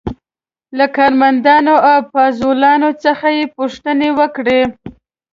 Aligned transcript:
له 0.77 0.85
کارمندانو 0.95 1.75
او 1.89 1.99
پازوالو 2.11 2.89
څخه 3.03 3.27
یې 3.37 3.45
پوښتنې 3.57 4.09
وکړې. 4.19 4.61